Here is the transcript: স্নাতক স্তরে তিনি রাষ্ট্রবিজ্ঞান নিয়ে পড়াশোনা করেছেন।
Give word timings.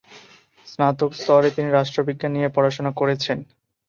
স্নাতক 0.67 1.11
স্তরে 1.15 1.49
তিনি 1.51 1.69
রাষ্ট্রবিজ্ঞান 1.71 2.31
নিয়ে 2.35 2.49
পড়াশোনা 2.55 2.91
করেছেন। 2.99 3.37